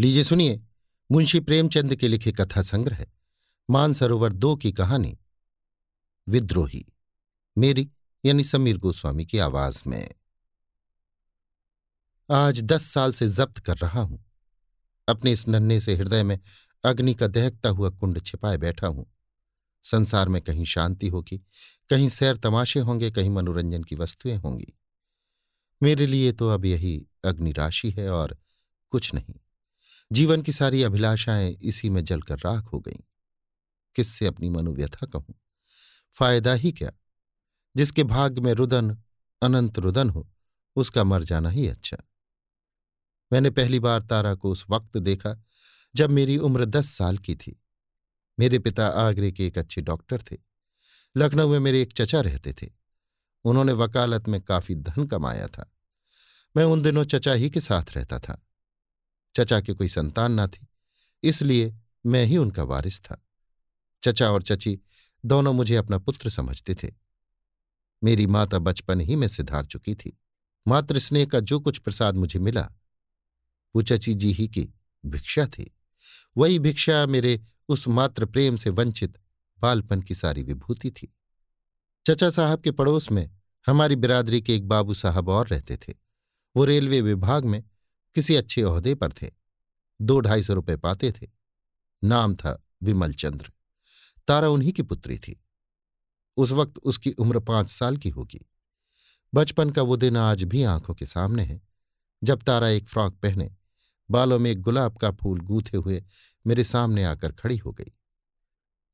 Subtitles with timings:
[0.00, 0.62] लीजिए सुनिए,
[1.12, 3.06] मुंशी प्रेमचंद के लिखे कथा संग्रह,
[3.70, 5.18] मानसरोवर दो की कहानी।
[6.28, 6.86] विद्रोही,
[7.58, 7.90] मेरी
[8.24, 10.14] यानी समीर गोस्वामी की आवाज़ में।
[12.30, 14.24] आज दस साल से जब्त कर रहा हूँ।
[15.08, 16.38] अपने इस नन्हे से हृदय में
[16.84, 19.06] अग्नि का दहकता हुआ कुंड छिपाए बैठा हूँ।
[19.82, 21.38] संसार में कहीं शांति होगी,
[21.88, 24.78] कहीं सैर तमाशे होंगे, कहीं मनोरंजन की वस्तुएँ होंगी।
[25.82, 28.38] मेरे लिए तो अब यही अग्नि राशि है और
[28.90, 29.34] कुछ नहीं।
[30.12, 33.00] जीवन की सारी अभिलाषाएँ इसी में जलकर राख हो गईं।
[33.94, 35.34] किससे अपनी मनोव्यथा कहूँ?
[36.12, 36.90] फ़ायदा ही क्या?
[37.76, 39.02] जिसके भाग्य में रुदन,
[39.42, 40.30] अनंत रुदन हो,
[40.76, 41.96] उसका मर जाना ही अच्छा।
[43.32, 45.42] मैंने पहली बार तारा को उस वक्त देखा,
[45.96, 47.62] जब मेरी उम्र दस साल की थी।
[48.38, 50.36] मेरे पिता आगरे के एक अच्छे डॉक्टर थे।
[51.16, 52.66] लखनऊ में मेरे एक चचा रहते थे।
[53.44, 55.72] उन्होंने वकालत में काफ़ी धन कमाया था।
[56.56, 58.45] मैं उन दिनों चचा ही के साथ रहता था।
[59.36, 60.66] चचा के कोई संतान ना थी,
[61.22, 61.74] इसलिए
[62.06, 63.22] मैं ही उनका वारिस था।
[64.02, 64.78] चचा और चची
[65.24, 66.92] दोनों मुझे अपना पुत्र समझते थे।
[68.02, 70.18] मेरी माता बचपन ही में सिधार चुकी थी।
[70.66, 72.68] मातृ स्नेह का जो कुछ प्रसाद मुझे मिला,
[73.74, 74.68] वो चची जी ही की
[75.04, 75.72] भिक्षा थी।
[76.36, 79.18] वही भिक्षा मेरे उस मात्र प्रेम से वंचित
[79.60, 81.12] बालपन की सारी विभूति थी।
[82.06, 83.30] चचा साहब के पड़ोस में
[83.66, 85.94] हमारी बिरादरी के एक बाबू साहब और रहते थे।
[86.56, 87.62] वो रेलवे विभाग में
[88.16, 89.30] किसी अच्छे ओहदे पर थे।
[90.00, 91.26] दो ढाई सौ रुपये पाते थे।
[92.04, 93.52] नाम था विमल चंद्र।
[94.28, 95.44] तारा उन्हीं की पुत्री थी।
[96.36, 98.50] उस वक्त उसकी उम्र पाँच साल की होगी।
[99.34, 101.62] बचपन का वो दिन आज भी आँखों के सामने है।
[102.24, 103.56] जब तारा एक फ्रॉक पहने,
[104.10, 106.04] बालों में एक गुलाब का फूल गूथे हुए
[106.46, 107.92] मेरे सामने आकर खड़ी हो गई।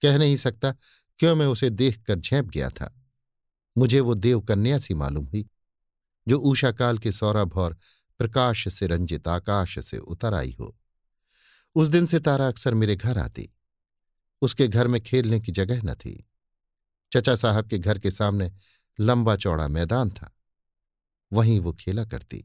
[0.03, 0.73] कह नहीं सकता
[1.19, 3.03] क्यों मैं उसे देखकर झेप गया था।
[3.79, 5.49] मुझे वो देवकन्या सी मालूम हुई,
[6.29, 7.77] जो ऊषाकाल के सौरभ और
[8.23, 10.79] प्रकाश से रंजित आकाश से उतर आई हो।
[11.75, 13.49] उस दिन से तारा अक्सर मेरे घर आती।
[14.43, 16.29] उसके घर में खेलने की जगह न थी।
[17.13, 18.53] चचा साहब के घर के सामने
[19.01, 20.39] लंबा चौड़ा मैदान था।
[21.33, 22.45] वहीं वो खेला करती।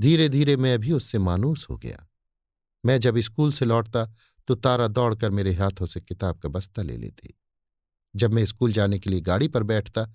[0.00, 2.06] धीरे धीरे मैं भी उससे मानूस हो गया।
[2.84, 4.04] मैं जब स्कूल से लौटता
[4.48, 7.34] तो तारा दौड़कर मेरे हाथों से किताब का बस्ता ले लेती।
[8.16, 10.06] जब मैं स्कूल जाने के लिए गाड़ी पर बैठता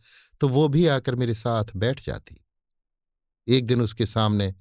[0.41, 2.41] तो वो भी आकर मेरे साथ बैठ जाती।
[3.47, 4.53] एक दिन उसके सामने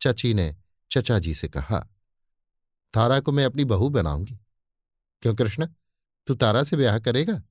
[0.00, 0.54] चची ने
[0.90, 1.78] चचा जी से कहा,
[2.94, 4.38] तारा को मैं अपनी बहू बनाऊँगी।
[5.22, 5.68] क्यों कृष्ण?
[6.26, 7.42] तू तारा से ब्याह करेगा?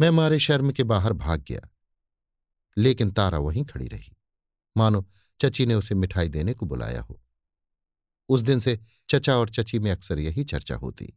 [0.00, 1.68] मैं मारे शर्म के बाहर भाग गया,
[2.76, 4.16] लेकिन तारा वहीं खड़ी रही।
[4.76, 5.06] मानो
[5.40, 7.20] चची ने उसे मिठाई देने को बुलाया हो।
[8.28, 11.12] उस दिन से चचा और चची में अक्सर यही चर्चा होती।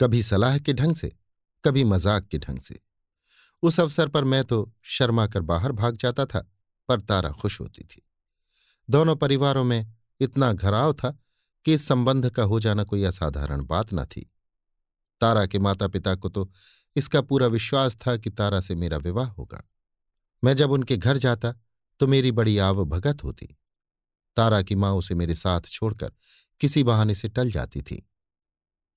[0.00, 1.12] कभी सलाह के ढंग से,
[1.64, 2.80] कभी मज़ाक के ढंग से।
[3.62, 6.46] उस अवसर पर मैं तो शर्मा कर बाहर भाग जाता था।
[6.88, 8.02] पर तारा खुश होती थी।
[8.90, 11.18] दोनों परिवारों में इतना घराव था
[11.64, 14.30] कि इस संबंध का हो जाना कोई असाधारण बात न थी।
[15.20, 16.50] तारा के माता पिता को तो
[16.96, 19.62] इसका पूरा विश्वास था कि तारा से मेरा विवाह होगा।
[20.44, 21.54] मैं जब उनके घर जाता
[22.00, 23.56] तो मेरी बड़ी आव भगत होती।
[24.36, 26.12] तारा की माँ उसे मेरे साथ छोड़कर
[26.60, 28.10] किसी बहाने से टल जाती थी।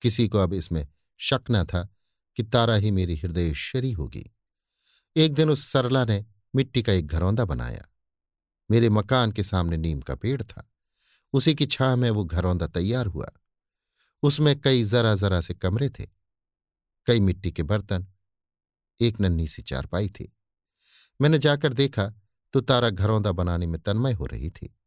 [0.02, 1.88] किसी को अब इसमें शक न था
[2.36, 4.30] कि तारा ही मेरी हृदयश्वरी होगी।
[5.16, 7.86] एक दिन उस सरला ने मिट्टी का एक घरौंदा बनाया।
[8.70, 10.72] मेरे मकान के सामने नीम का पेड़ था।
[11.32, 13.30] उसी की छाह में वो घरौंदा तैयार हुआ।
[14.22, 16.06] उसमें कई जरा जरा से कमरे थे।
[17.06, 18.06] कई मिट्टी के बर्तन।
[19.00, 20.36] एक नन्ही सी चारपाई थी।
[21.20, 22.12] मैंने जाकर देखा
[22.52, 24.78] तो तारा घरौंदा बनाने में तन्मय हो रही थी।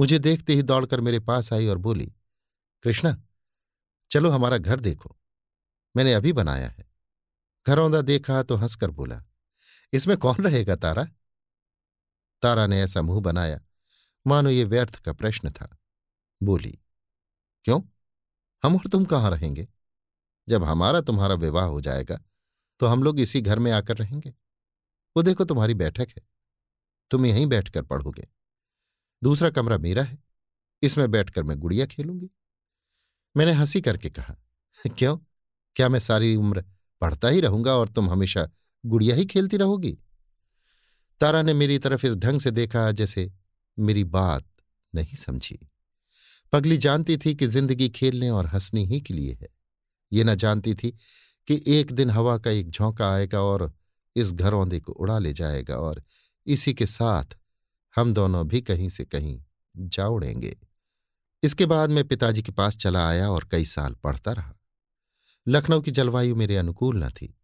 [0.00, 2.14] मुझे देखते ही दौड़कर मेरे पास आई और बोली,
[2.82, 3.22] कृष्णा,
[4.10, 5.16] चलो हमारा घर देखो।
[5.96, 6.92] मैंने अभी बनाया है।
[7.66, 9.24] घरौंदा देखा तो हंसकर बोला
[9.92, 11.04] इसमें कौन रहेगा तारा?
[12.42, 13.60] तारा ने ऐसा मुँह बनाया।
[14.26, 15.76] मानो ये व्यर्थ का प्रश्न था।
[16.42, 16.78] बोली,
[17.64, 17.80] क्यों?
[18.62, 19.68] हम और तुम कहाँ रहेंगे?
[20.48, 22.20] जब हमारा तुम्हारा विवाह हो जाएगा
[22.80, 24.30] तो हम लोग इसी घर में आकर रहेंगे।
[25.16, 26.22] वो देखो तुम्हारी बैठक है।
[27.10, 28.28] तुम यहीं बैठकर पढ़ोगे।
[29.22, 30.18] दूसरा कमरा मेरा है।
[30.82, 32.30] इसमें बैठकर मैं गुड़िया खेलूँगी।
[33.36, 34.34] मैंने हँसी करके कहा,
[34.98, 35.18] क्यों?
[35.76, 36.64] क्या मैं सारी उम्र
[37.00, 38.48] पढ़ता ही रहूँगा और तुम हमेशा
[38.86, 39.98] गुड़िया ही खेलती रहोगी।
[41.20, 43.32] तारा ने मेरी तरफ़ इस ढंग से देखा जैसे
[43.78, 44.46] मेरी बात
[44.94, 45.68] नहीं समझी।
[46.52, 49.48] पगली जानती थी कि ज़िंदगी खेलने और हंसने ही के लिए है।
[50.12, 50.90] ये न जानती थी
[51.46, 53.72] कि एक दिन हवा का एक झोंका आएगा और
[54.16, 56.02] इस घरौंदे को उड़ा ले जाएगा और
[56.46, 57.24] इसी के साथ
[57.96, 59.44] हम दोनों भी कहीं से कहीं
[59.76, 60.56] जा उड़ेंगे।
[61.42, 64.54] इसके बाद मैं पिताजी के पास चला आया और कई साल पढ़ता रहा।
[65.48, 67.38] लखनऊ की जलवायु मेरे अनुकूल न थी।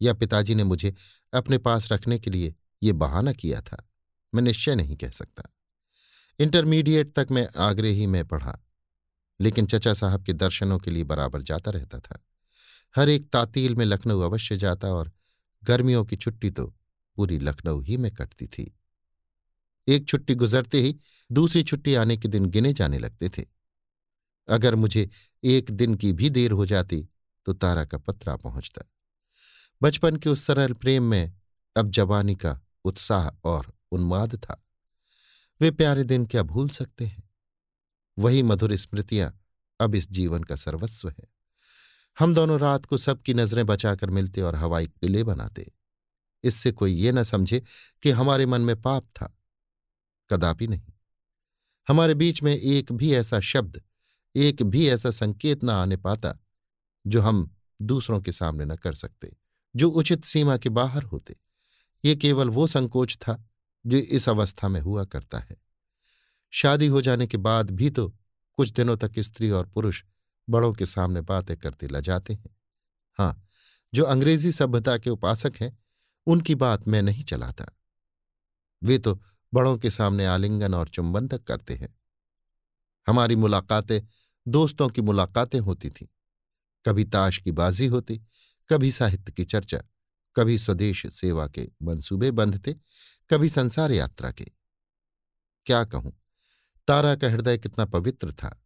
[0.00, 0.94] या पिताजी ने मुझे
[1.32, 3.84] अपने पास रखने के लिए ये बहाना किया था।
[4.32, 5.42] मैं निश्चय नहीं कह सकता।
[6.38, 8.58] इंटरमीडिएट तक मैं आगरे ही में पढ़ा,
[9.40, 12.18] लेकिन चचा साहब के दर्शनों के लिए बराबर जाता रहता था।
[12.94, 15.12] हर एक तातील में लखनऊ अवश्य जाता और
[15.62, 16.66] गर्मियों की छुट्टी तो
[17.18, 18.72] पूरी लखनऊ ही में कटती थी।
[19.88, 20.96] एक छुट्टी गुजरते ही
[21.30, 23.44] दूसरी छुट्टी आने के दिन गिने जाने लगते थे।
[24.48, 25.08] अगर मुझे
[25.44, 27.06] एक दिन की भी देर हो जाती
[27.46, 28.82] तो तारा का पत्रा पहुँचता।
[29.82, 31.34] बचपन के उस सरल प्रेम में
[31.76, 34.66] अब जवानी का उत्साह और उन्माद था।
[35.60, 37.30] वे प्यारे दिन क्या भूल सकते हैं?
[38.18, 39.40] वही मधुर स्मृतियाँ
[39.80, 41.24] अब इस जीवन का सर्वस्व है।
[42.18, 45.72] हम दोनों रात को सबकी नज़रें बचाकर मिलते और हवाई किले बनाते।
[46.44, 47.62] इससे कोई ये न समझे
[48.02, 49.38] कि हमारे मन में पाप था।
[50.30, 50.92] कदापि नहीं।
[51.88, 53.82] हमारे बीच में एक भी ऐसा शब्द,
[54.36, 56.38] एक भी ऐसा संकेत न आने पाता
[57.06, 59.36] जो हम दूसरों के सामने न कर सकते।
[59.76, 61.36] जो उचित सीमा के बाहर होते।
[62.04, 63.48] ये केवल वो संकोच था,
[63.86, 65.56] जो इस अवस्था में हुआ करता है।
[66.50, 68.08] शादी हो जाने के बाद भी तो
[68.54, 70.04] कुछ दिनों तक स्त्री और पुरुष
[70.48, 72.56] बड़ों के सामने बातें करते लजाते हैं।
[73.18, 73.46] हाँ
[73.94, 75.78] जो अंग्रेज़ी सभ्यता के उपासक हैं,
[76.26, 77.66] उनकी बात मैं नहीं चलाता।
[78.82, 79.22] वे तो
[79.54, 82.00] बड़ों के सामने आलिंगन और चुंबन तक करते हैं।
[83.06, 84.00] हमारी मुलाकातें
[84.48, 86.06] दोस्तों की मुलाकातें होती थीं।
[86.86, 88.20] कभी ताश की बाजी होती
[88.70, 89.78] कभी साहित्य की चर्चा,
[90.36, 92.76] कभी स्वदेश सेवा के मंसूबे बंधते,
[93.30, 94.46] कभी संसार यात्रा के।
[95.66, 96.12] क्या कहूँ,
[96.86, 98.62] तारा का हृदय कितना पवित्र था।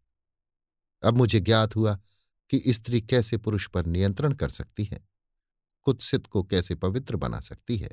[1.03, 2.01] अब मुझे ज्ञात हुआ
[2.51, 5.09] कि स्त्री कैसे पुरुष पर नियंत्रण कर सकती है
[5.83, 7.91] कुत्सित को कैसे पवित्र बना सकती है।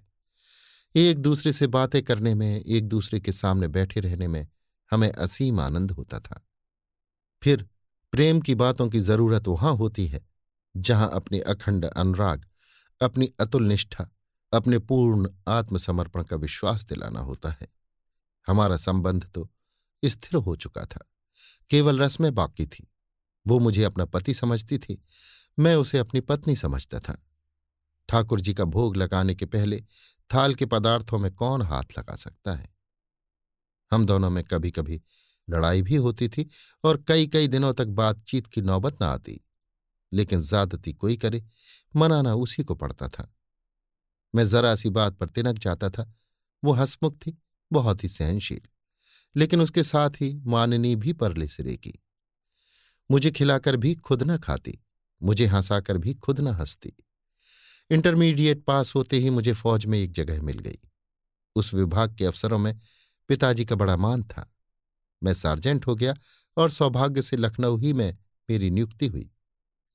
[0.95, 4.47] एक दूसरे से बातें करने में, एक दूसरे के सामने बैठे रहने में
[4.91, 6.47] हमें असीम आनंद होता था।
[7.43, 7.69] फिर
[8.11, 10.30] प्रेम की बातों की ज़रूरत वहाँ होती है
[10.77, 12.47] जहाँ अपने अखंड अनुराग,
[13.01, 14.09] अपनी अतुल निष्ठा,
[14.53, 17.67] अपने पूर्ण आत्मसमर्पण का विश्वास दिलाना होता है।
[18.47, 19.49] हमारा संबंध तो
[20.05, 21.05] स्थिर हो चुका था।
[21.69, 22.91] केवल रस्में बाकी थी।
[23.47, 25.03] वो मुझे अपना पति समझती थी।
[25.59, 27.25] मैं उसे अपनी पत्नी समझता था।
[28.09, 29.83] ठाकुर जी का भोग लगाने के पहले
[30.33, 32.75] थाल के पदार्थों में कौन हाथ लगा सकता है?
[33.91, 35.01] हम दोनों में कभी कभी
[35.49, 36.49] लड़ाई भी होती थी
[36.83, 39.41] और कई कई दिनों तक बातचीत की नौबत न आती।
[40.13, 41.43] लेकिन ज्यादती कोई करे,
[41.95, 43.35] मनाना उसी को पड़ता था।
[44.35, 46.13] मैं जरा सी बात पर तिनक जाता था।
[46.63, 47.41] वो हंसमुख थी,
[47.71, 48.61] बहुत ही सहनशील,
[49.35, 51.93] लेकिन उसके साथ ही माननी भी परले सिरे की।
[53.11, 54.79] मुझे खिलाकर भी खुद न खाती,
[55.23, 56.93] मुझे हंसाकर भी खुद न हंसती।
[57.89, 60.79] इंटरमीडिएट पास होते ही मुझे फौज में एक जगह मिल गई।
[61.55, 62.79] उस विभाग के अफसरों में
[63.27, 64.53] पिताजी का बड़ा मान था।
[65.23, 66.15] मैं सार्जेंट हो गया
[66.57, 68.17] और सौभाग्य से लखनऊ ही में
[68.49, 69.31] मेरी नियुक्ति हुई।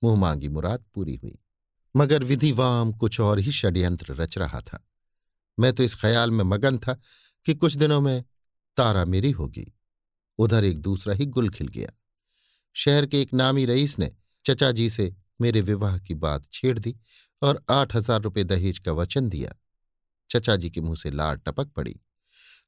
[0.07, 1.39] मुँह मांगी मुराद पूरी हुई।
[1.97, 4.87] मगर विधिवाम कुछ और ही षड्यंत्र रच रहा था।
[5.59, 7.01] मैं तो इस ख्याल में मगन था
[7.47, 8.25] कि कुछ दिनों में
[8.77, 9.73] तारा मेरी होगी।
[10.39, 11.91] उधर एक दूसरा ही गुल खिल गया।
[12.77, 14.11] शहर के एक नामी रईस ने
[14.45, 16.97] चचा जी से मेरे विवाह की बात छेड़ दी
[17.43, 19.53] और आठ हज़ार रुपये दहेज का वचन दिया।
[20.31, 22.01] चचा जी के मुँह से लार टपक पड़ी।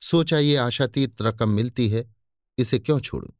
[0.00, 2.14] सोचा, ये आशातीत रकम मिलती है,
[2.58, 3.34] इसे क्यों छोड़ू?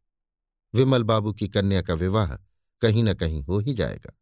[0.74, 2.36] विमल बाबू की कन्या का विवाह
[2.82, 4.12] कहीं ना कहीं हो ही जाएगा।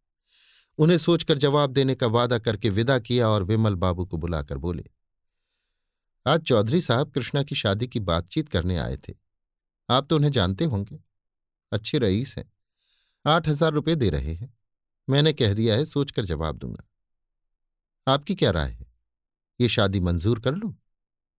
[0.78, 4.84] उन्हें सोचकर जवाब देने का वादा करके विदा किया और विमल बाबू को बुलाकर बोले,
[6.26, 9.14] आज चौधरी साहब कृष्णा की शादी की बातचीत करने आए थे।
[9.88, 10.98] आप तो उन्हें जानते होंगे।
[11.72, 12.50] अच्छे रईस हैं।
[13.24, 14.52] आठ हज़ार रुपये दे रहे हैं।
[15.08, 16.84] मैंने कह दिया है, सोचकर जवाब दूँगा।
[18.06, 18.86] आपकी क्या राय है?
[19.60, 20.74] ये शादी मंजूर कर लूँ?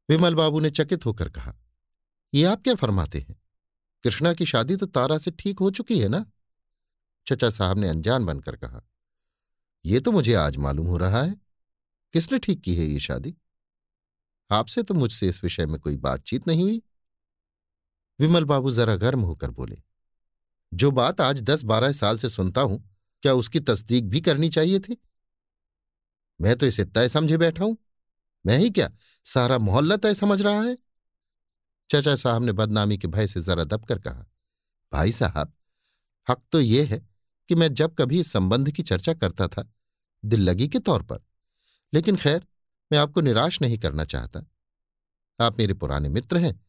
[0.10, 1.54] विमल बाबू ने चकित होकर कहा,
[2.34, 3.36] ये आप क्या फरमाते हैं?
[4.04, 6.26] कृष्णा की शादी तो तारा से ठीक हो चुकी है ना?
[7.28, 8.82] चचा साहब ने अनजान बनकर कहा,
[9.86, 11.36] ये तो मुझे आज मालूम हो रहा है।
[12.14, 13.36] किसने ठीक की है ये शादी?
[14.50, 16.82] आपसे तो मुझसे इस विषय में कोई बातचीत नहीं हुई।
[18.20, 19.78] विमल बाबू जरा गर्म होकर बोले,
[20.72, 22.84] जो बात आज दस बारह साल से सुनता हूँ,
[23.24, 24.98] क्या उसकी तस्दीक भी करनी चाहिए थी?
[26.40, 27.78] मैं तो इसे तय समझे बैठा हूँ।
[28.46, 28.90] मैं ही क्या
[29.26, 30.78] सारा मोहल्ला तय समझ रहा है?
[31.90, 34.26] चचा साहब ने बदनामी के भय से जरा दबकर कहा,
[34.92, 35.54] भाई साहब,
[36.28, 37.02] हक तो ये है
[37.50, 39.72] कि मैं जब कभी इस संबंध की चर्चा करता था,
[40.24, 41.20] दिल लगी के तौर पर।
[41.94, 42.46] लेकिन खैर,
[42.92, 44.46] मैं आपको निराश नहीं करना चाहता।
[45.40, 46.60] आप मेरे पुराने मित्र हैं।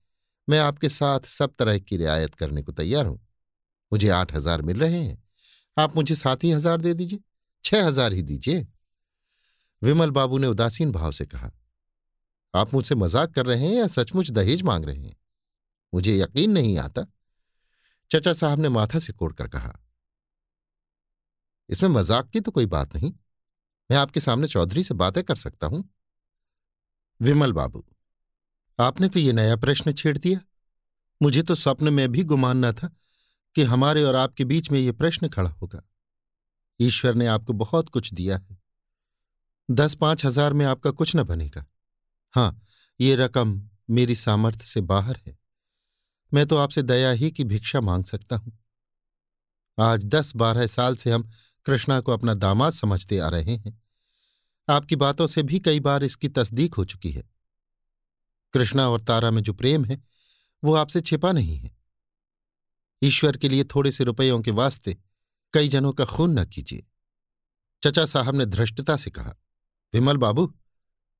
[0.49, 3.21] मैं आपके साथ सब तरह की रियायत करने को तैयार हूँ।
[3.93, 5.23] मुझे आठ हज़ार मिल रहे हैं।
[5.77, 7.21] आप मुझे सात ही हज़ार दे दीजिए,
[7.65, 8.67] छह हज़ार ही दीजिए।
[9.83, 11.51] विमल बाबू ने उदासीन भाव से कहा,
[12.55, 15.17] आप मुझसे मज़ाक कर रहे हैं या सचमुच दहेज मांग रहे हैं?
[15.93, 17.07] मुझे यकीन नहीं आता।
[18.11, 19.79] चचा साहब ने माथा से कोड़कर कहा
[21.69, 23.13] इसमें मज़ाक की तो कोई बात नहीं।
[23.91, 25.83] मैं आपके सामने चौधरी से बातें कर सकता हूँ।
[27.21, 27.85] विमल बाबू,
[28.79, 30.41] आपने तो ये नया प्रश्न छेड़ दिया।
[31.21, 32.91] मुझे तो स्वप्न में भी गुमान न था
[33.57, 35.83] कि हमारे और आपके बीच में ये प्रश्न खड़ा होगा।
[36.81, 38.59] ईश्वर ने आपको बहुत कुछ दिया है।
[39.69, 41.65] दस पाँच हज़ार में आपका कुछ न बनेगा।
[42.35, 42.61] हाँ,
[43.01, 43.61] ये रकम
[43.91, 45.37] मेरी सामर्थ्य से बाहर है।
[46.33, 48.59] मैं तो आपसे दया ही की भिक्षा मांग सकता हूँ।
[49.79, 51.29] आज दस बारह साल से हम
[51.69, 53.83] कृष्णा को अपना दामाद समझते आ रहे हैं।
[54.69, 57.23] आपकी बातों से भी कई बार इसकी तस्दीक हो चुकी है।
[58.53, 60.03] कृष्णा और तारा में जो प्रेम है,
[60.65, 61.77] वो आपसे छिपा नहीं है।
[63.03, 64.97] ईश्वर के लिए थोड़े से रुपयों के वास्ते
[65.53, 66.87] कई जनों का खून न कीजिए।
[67.85, 69.37] चचा साहब ने धृष्टता से कहा,
[69.95, 70.55] विमल बाबू,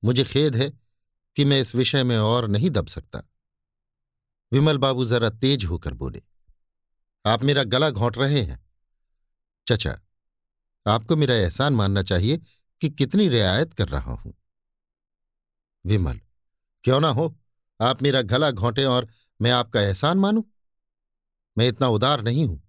[0.03, 0.69] मुझे खेद है
[1.35, 3.23] कि मैं इस विषय में और नहीं दब सकता।
[4.51, 6.23] विमल बाबू जरा तेज होकर बोले,
[7.25, 8.65] आप मेरा गला घोंट रहे हैं।
[9.67, 9.99] चचा
[10.89, 12.37] आपको मेरा एहसान मानना चाहिए
[12.81, 14.33] कि कितनी रियायत कर रहा हूँ।
[15.85, 16.19] विमल,
[16.83, 17.35] क्यों ना हो?
[17.79, 19.07] आप मेरा गला घोंटे और
[19.41, 20.43] मैं आपका एहसान मानूं?
[21.57, 22.61] मैं इतना उदार नहीं हूँ।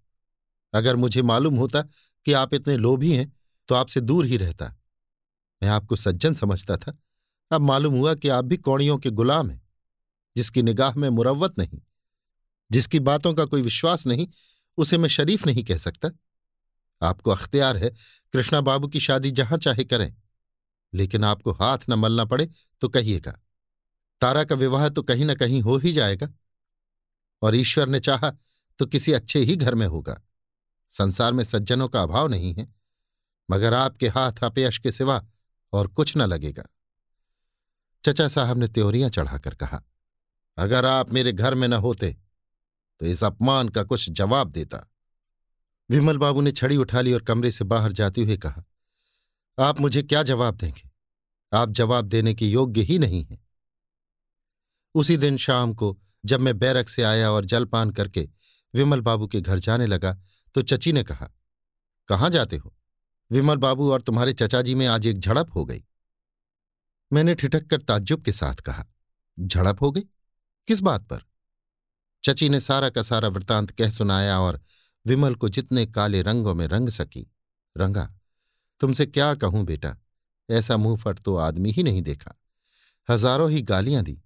[0.75, 1.83] अगर मुझे मालूम होता
[2.27, 3.33] कि आप इतने लोभी हैं
[3.69, 4.67] तो आपसे दूर ही रहता।
[5.63, 6.97] मैं आपको सज्जन समझता था।
[7.51, 9.63] अब मालूम हुआ कि आप भी कौड़ियों के गुलाम हैं,
[10.37, 11.81] जिसकी निगाह में मुरवत नहीं,
[12.71, 14.27] जिसकी बातों का कोई विश्वास नहीं,
[14.79, 16.11] उसे मैं शरीफ नहीं कह सकता।
[17.03, 17.91] आपको अख्तियार है,
[18.33, 20.15] कृष्णा बाबू की शादी जहाँ चाहे करें।
[20.95, 22.49] लेकिन आपको हाथ न मलना पड़े
[22.81, 23.33] तो कहिएगा।
[24.21, 26.29] तारा का विवाह तो कहीं ना कहीं हो ही जाएगा।
[27.43, 28.33] और ईश्वर ने चाहा
[28.79, 30.21] तो किसी अच्छे ही घर में होगा।
[30.93, 32.67] संसार में सज्जनों का अभाव नहीं है,
[33.51, 35.25] मगर आपके हाथ अपयश के सिवा
[35.73, 36.65] और कुछ न लगेगा।
[38.05, 39.83] चचा साहब ने त्योरियाँ चढ़ाकर कहा,
[40.59, 42.17] अगर आप मेरे घर में न होते
[43.01, 44.90] तो इस अपमान का कुछ जवाब देता।
[45.91, 48.63] विमल बाबू ने छड़ी उठा ली और कमरे से बाहर जाते हुए कहा,
[49.59, 50.91] आप मुझे क्या जवाब देंगे?
[51.53, 53.39] आप जवाब देने के योग्य ही नहीं हैं।
[54.95, 58.29] उसी दिन शाम को जब मैं बैरक से आया और जलपान करके
[58.75, 60.17] विमल बाबू के घर जाने लगा
[60.55, 61.31] तो चची ने कहा,
[62.09, 62.75] कहाँ जाते हो?
[63.31, 65.85] विमल बाबू और तुम्हारे चचा जी में आज एक झड़प हो गई।
[67.13, 68.85] मैंने ठिठक कर ताज्जुब के साथ कहा,
[69.41, 70.03] झड़प हो गई?
[70.69, 71.25] किस बात पर?
[72.25, 74.61] चची ने सारा का सारा वृतांत कह सुनाया और
[75.07, 77.27] विमल को जितने काले रंगों में रंग सकी।
[77.77, 78.09] रंगा,
[78.81, 79.97] तुमसे क्या कहूँ बेटा?
[80.49, 82.35] ऐसा मुँह फट तो आदमी ही नहीं देखा।
[83.09, 84.19] हज़ारों ही गालियाँ दी।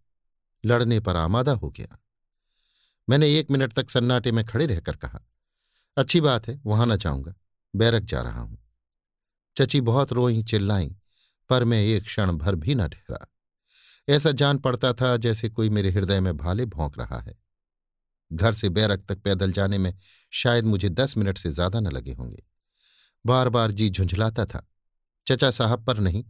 [0.65, 1.99] लड़ने पर आमादा हो गया।
[3.09, 5.21] मैंने एक मिनट तक सन्नाटे में खड़े रहकर कहा,
[5.97, 7.35] अच्छी बात है, वहाँ न जाऊँगा।
[7.75, 8.59] बैरक जा रहा हूँ।
[9.57, 10.97] चची बहुत रोई, चिल्लाई,
[11.51, 13.27] पर मैं एक क्षण भर भी न ठहरा।
[14.09, 17.44] ऐसा जान पड़ता था जैसे कोई मेरे हृदय में भाले भोंक रहा है।
[18.35, 19.93] घर से बैरक तक पैदल जाने में
[20.33, 22.43] शायद मुझे दस मिनट से ज़्यादा न लगे होंगे।
[23.25, 24.67] बार बार जी झुंझलाता था।
[25.27, 26.25] चचा साहब पर नहीं,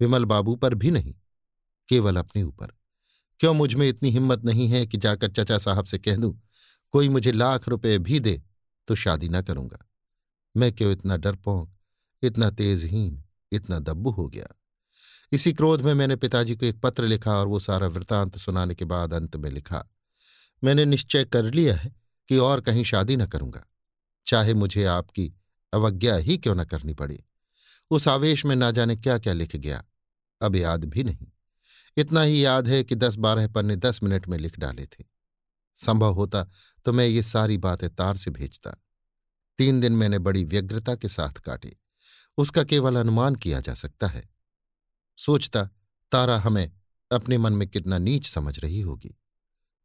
[0.00, 1.14] विमल बाबू पर भी नहीं,
[1.88, 2.72] केवल अपने ऊपर।
[3.40, 6.40] क्यों मुझमें इतनी हिम्मत नहीं है कि जाकर चचा साहब से कह दूँ,
[6.94, 8.42] कोई मुझे लाख रुपए भी दे
[8.88, 9.78] तो शादी न करूँगा।
[10.54, 11.70] मैं क्यों इतना डरपोंक,
[12.22, 14.46] इतना तेजहीन, इतना दब्बू हो गया?
[15.32, 18.84] इसी क्रोध में मैंने पिताजी को एक पत्र लिखा और वो सारा वृतांत सुनाने के
[18.84, 19.84] बाद अंत में लिखा
[20.64, 21.96] मैंने निश्चय कर लिया है
[22.28, 23.64] कि और कहीं शादी न करूँगा।
[24.26, 25.34] चाहे मुझे आपकी
[25.74, 27.24] अवज्ञा ही क्यों न करनी पड़े।
[27.90, 29.84] उस आवेश में ना जाने क्या क्या लिख गया।
[30.42, 31.26] अब याद भी नहीं।
[31.96, 35.04] इतना ही याद है कि दस बारह पन्ने दस मिनट में लिख डाले थे।
[35.74, 36.46] संभव होता
[36.84, 38.76] तो मैं ये सारी बातें तार से भेजता।
[39.58, 41.76] तीन दिन मैंने बड़ी व्यग्रता के साथ काटे।
[42.36, 44.28] उसका केवल अनुमान किया जा सकता है।
[45.18, 45.70] सोचता,
[46.12, 46.72] तारा हमें
[47.12, 49.16] अपने मन में कितना नीच समझ रही होगी।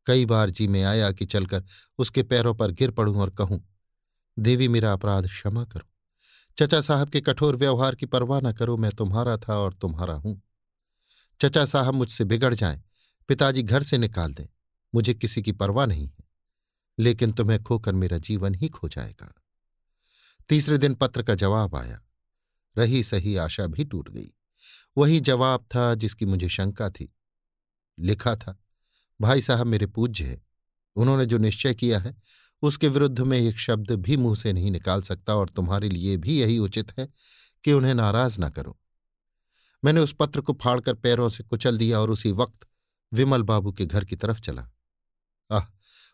[0.05, 1.63] कई बार जी में आया कि चलकर
[1.97, 3.75] उसके पैरों पर गिर पड़ूं और कहूँ,
[4.39, 5.89] देवी, मेरा अपराध क्षमा करो।
[6.57, 10.41] चचा साहब के कठोर व्यवहार की परवाह न करो, मैं तुम्हारा था और तुम्हारा हूँ।
[11.41, 12.83] चचा साहब मुझसे बिगड़ जाएँ,
[13.27, 14.45] पिताजी घर से निकाल दें,
[14.95, 16.23] मुझे किसी की परवाह नहीं है,
[16.99, 19.33] लेकिन तुम्हें खोकर मेरा जीवन ही खो जाएगा।
[20.49, 21.99] तीसरे दिन पत्र का जवाब आया।
[22.77, 24.33] रही सही आशा भी टूट गई।
[24.97, 27.13] वही जवाब था जिसकी मुझे शंका थी।
[27.99, 28.62] लिखा था
[29.23, 30.41] भाई साहब मेरे पूज्य है।
[30.95, 32.15] उन्होंने जो निश्चय किया है,
[32.61, 36.39] उसके विरुद्ध में एक शब्द भी मुँह से नहीं निकाल सकता और तुम्हारे लिए भी
[36.41, 37.07] यही उचित है
[37.63, 38.77] कि उन्हें नाराज़ ना करो।
[39.83, 42.67] मैंने उस पत्र को फाड़कर पैरों से कुचल दिया और उसी वक्त
[43.13, 44.69] विमल बाबू के घर की तरफ़ चला।
[45.51, 45.65] आह,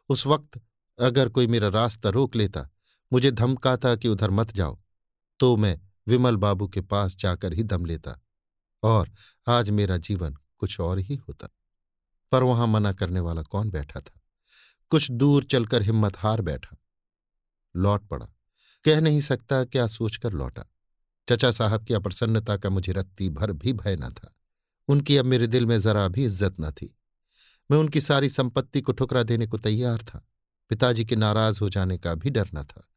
[0.09, 0.61] उस वक्त
[0.99, 2.69] अगर कोई मेरा रास्ता रोक लेता,
[3.13, 4.79] मुझे धमकाता कि उधर मत जाओ
[5.39, 8.19] तो मैं विमल बाबू के पास जाकर ही दम लेता
[8.83, 9.11] और
[9.47, 11.47] आज मेरा जीवन कुछ और ही होता।
[12.31, 14.21] पर वहाँ मना करने वाला कौन बैठा था?
[14.89, 16.77] कुछ दूर चलकर हिम्मत हार बैठा।
[17.75, 18.27] लौट पड़ा।
[18.83, 20.65] कह नहीं सकता क्या सोचकर लौटा।
[21.29, 24.35] चचा साहब की अप्रसन्नता का मुझे रत्ती भर भी भय न था।
[24.87, 26.97] उनकी अब मेरे दिल में जरा भी इज़्ज़त न थी।
[27.71, 30.27] मैं उनकी सारी संपत्ति को ठुकरा देने को तैयार था।
[30.69, 32.89] पिताजी के नाराज़ हो जाने का भी डर न था।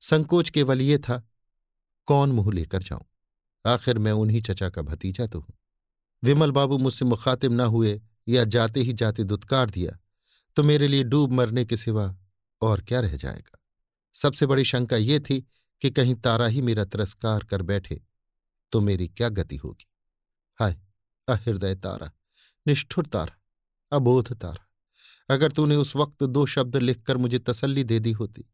[0.00, 1.28] संकोच केवल ये था,
[2.06, 3.04] कौन मुँह लेकर जाऊँ?
[3.66, 5.54] आखिर मैं उन्हीं चचा का भतीजा तो हूँ।
[6.24, 9.98] विमल बाबू मुझसे मुखातिब न हुए या जाते ही जाते दुत्कार दिया
[10.56, 12.14] तो मेरे लिए डूब मरने के सिवा
[12.62, 13.58] और क्या रह जाएगा?
[14.14, 15.40] सबसे बड़ी शंका ये थी
[15.82, 18.00] कि कहीं तारा ही मेरा तिरस्कार कर बैठे
[18.72, 19.86] तो मेरी क्या गति होगी?
[20.58, 20.76] हाय,
[21.28, 22.10] अहृदय तारा,
[22.66, 23.38] निष्ठुर तारा,
[23.92, 24.68] अबोध तारा।
[25.30, 28.44] अगर तूने उस वक्त दो शब्द लिखकर मुझे तसल्ली दे दी होती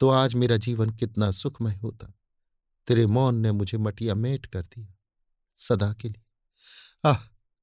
[0.00, 2.12] तो आज मेरा जीवन कितना सुखमय होता।
[2.88, 4.94] तेरे मौन ने मुझे मटिया मेट कर दिया,
[5.58, 6.22] सदा के लिए।
[7.04, 7.18] आह,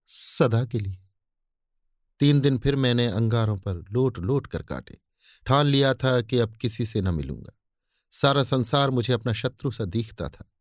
[0.09, 0.97] सदा के लिए।
[2.19, 4.97] तीन दिन फिर मैंने अंगारों पर लोट लोट कर काटे।
[5.45, 7.59] ठान लिया था कि अब किसी से न मिलूँगा।
[8.11, 10.51] सारा संसार मुझे अपना शत्रु सा दिखता था।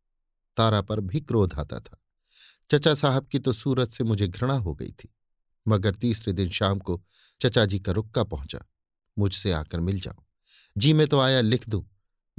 [0.57, 2.01] तारा पर भी क्रोध आता था।
[2.71, 5.15] चचा साहब की तो सूरत से मुझे घृणा हो गई थी।
[5.67, 7.03] मगर तीसरे दिन शाम को
[7.41, 8.59] चचा जी का रुक्का पहुँचा।
[9.19, 10.23] मुझसे आकर मिल जाओ।
[10.77, 11.85] जी मैं तो आया लिख दूँ।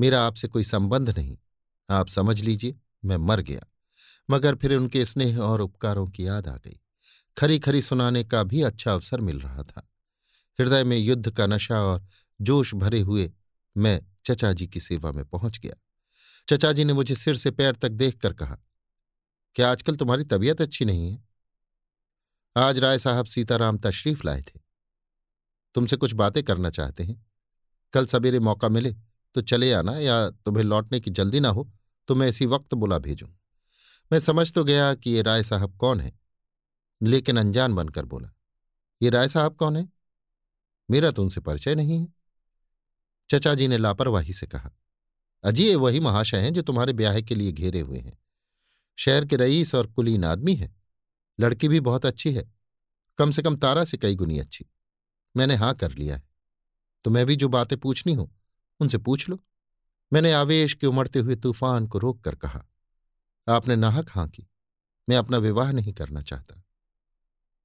[0.00, 1.38] मेरा आपसे कोई संबंध नहीं।
[1.90, 3.66] आप समझ लीजिए, मैं मर गया।
[4.30, 6.80] मगर फिर उनके स्नेह और उपकारों की याद आ गई।
[7.37, 9.88] खरी खरी सुनाने का भी अच्छा अवसर मिल रहा था।
[10.59, 12.07] हृदय में युद्ध का नशा और
[12.40, 13.33] जोश भरे हुए
[13.76, 15.75] मैं चचा जी की सेवा में पहुँच गया।
[16.49, 18.59] चचा जी ने मुझे सिर से पैर तक देखकर कहा,
[19.57, 21.25] क्या आजकल तुम्हारी तबीयत अच्छी नहीं है?
[22.57, 24.61] आज राय साहब सीताराम तशरीफ़ लाए थे।
[25.75, 27.25] तुमसे कुछ बातें करना चाहते हैं।
[27.95, 28.93] कल सवेरे मौका मिले
[29.37, 31.69] तो चले आना या तुम्हें लौटने की जल्दी ना हो
[32.09, 33.28] तो मैं इसी वक्त बुला भेजूं।
[34.11, 36.12] मैं समझ तो गया कि ये राय साहब कौन है।
[37.03, 38.33] लेकिन अनजान बनकर बोला,
[39.00, 39.88] ये राय साहब कौन है?
[40.91, 42.09] मेरा तो उनसे परिचय नहीं है।
[43.31, 44.71] चचा जी ने लापरवाही से कहा,
[45.45, 48.19] अजी वही महाशय हैं जो तुम्हारे ब्याह के लिए घेरे हुए हैं।
[48.99, 50.75] शहर के रईस और कुलीन आदमी है।
[51.41, 52.53] लड़की भी बहुत अच्छी है।
[53.19, 54.67] कम से कम तारा से कई गुनी अच्छी।
[55.37, 56.23] मैंने हाँ कर लिया है।
[57.05, 58.30] तो मैं भी जो बातें पूछनी हो,
[58.80, 59.39] उनसे पूछ लो।
[60.13, 62.63] मैंने आवेश के उमड़ते हुए तूफ़ान को रोक कर कहा,
[63.49, 64.47] आपने नाहक हाँ की।
[65.09, 66.63] मैं अपना विवाह नहीं करना चाहता।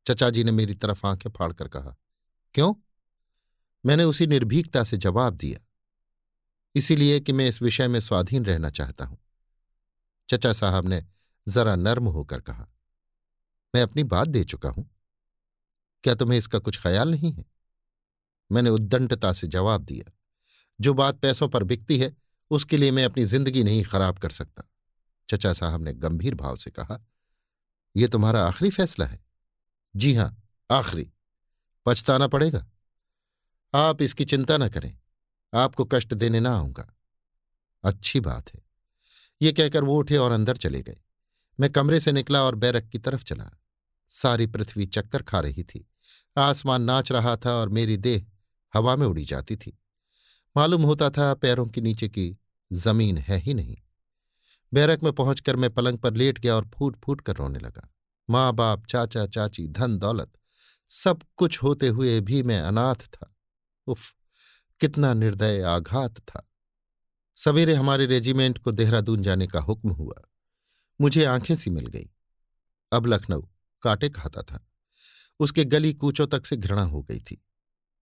[0.05, 1.95] चचा जी ने मेरी तरफ़ आँखें फाड़कर कहा,
[2.53, 2.73] क्यों?
[3.85, 5.59] मैंने उसी निर्भीकता से जवाब दिया।
[6.75, 9.17] इसीलिए कि मैं इस विषय में स्वाधीन रहना चाहता हूँ।
[10.29, 11.03] चचा साहब ने
[11.47, 12.67] जरा नर्म होकर कहा,
[13.75, 14.89] मैं अपनी बात दे चुका हूँ।
[16.03, 17.45] क्या तुम्हें इसका कुछ ख्याल नहीं है?
[18.51, 20.11] मैंने उद्दंडता से जवाब दिया,
[20.79, 22.15] जो बात पैसों पर बिकती है,
[22.51, 24.63] उसके लिए मैं अपनी ज़िंदगी नहीं खराब कर सकता।
[25.29, 26.99] चचा साहब ने गंभीर भाव से कहा
[27.95, 29.19] यह तुम्हारा आखिरी फैसला है।
[29.95, 31.11] जी हाँ, आखिरी।
[31.85, 32.67] पछताना पड़ेगा।
[33.75, 34.99] आप इसकी चिंता न करें।
[35.53, 36.95] आपको कष्ट देने ना आऊँगा।
[37.83, 38.61] अच्छी बात है।
[39.41, 40.97] ये कहकर वो उठे और अंदर चले गए।
[41.59, 43.51] मैं कमरे से निकला और बैरक की तरफ़ चला।
[44.09, 45.89] सारी पृथ्वी चक्कर खा रही थी।
[46.37, 48.25] आसमान नाच रहा था और मेरी देह
[48.73, 49.79] हवा में उड़ी जाती थी।
[50.57, 52.37] मालूम होता था पैरों के नीचे की
[52.73, 53.77] ज़मीन है ही नहीं।
[54.73, 57.93] बैरक में पहुंचकर मैं पलंग पर लेट गया और फूट फूट कर रोने लगा।
[58.29, 60.31] माँ बाप चाचा, चाची, धन, दौलत,
[60.89, 63.35] सब कुछ होते हुए भी मैं अनाथ था।
[63.87, 64.15] उफ,
[64.79, 66.49] कितना निर्दय आघात था।
[67.37, 70.29] सवेरे हमारे रेजिमेंट को देहरादून जाने का हुक्म हुआ।
[71.01, 72.09] मुझे आँखें सी मिल गई।
[72.93, 73.41] अब लखनऊ,
[73.81, 74.67] काटे खाता था।
[75.39, 77.45] उसके गली कूचों तक से घृणा हो गई थी।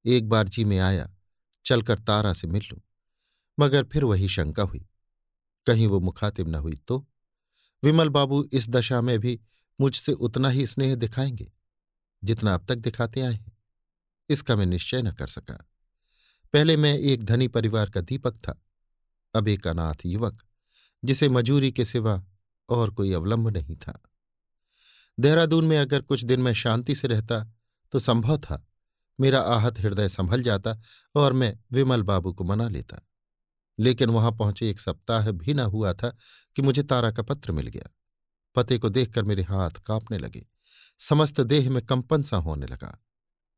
[0.06, 1.16] एक बार जी में आया,
[1.66, 2.82] चलकर तारा से मिल लूँ।
[3.60, 4.88] मगर फिर वही शंका हुई।
[5.66, 7.08] कहीं वो मुखातिब न हुई तो?
[7.84, 9.42] विमल बाबू इस दशा में भी
[9.80, 11.52] मुझसे उतना ही स्नेह दिखाएँगे,
[12.24, 13.58] जितना अब तक दिखाते आए हैं।
[14.30, 15.70] इसका मैं निश्चय न कर सका।
[16.54, 18.62] पहले मैं एक धनी परिवार का दीपक था,
[19.36, 20.44] अब एक अनाथ युवक,
[21.04, 22.24] जिसे मजूरी के सिवा
[22.70, 24.02] और कोई अवलंब नहीं था।
[25.20, 27.54] देहरादून में अगर कुछ दिन मैं शांति से रहता
[27.92, 28.66] तो संभव था
[29.20, 30.82] मेरा आहत हृदय संभल जाता
[31.16, 33.08] और मैं विमल बाबू को मना लेता।
[33.80, 36.18] लेकिन वहाँ पहुँचे एक सप्ताह भी न हुआ था
[36.56, 37.90] कि मुझे तारा का पत्र मिल गया।
[38.56, 40.46] पते को देखकर मेरे हाथ कांपने लगे।
[41.00, 42.98] समस्त देह में कंपन सा होने लगा।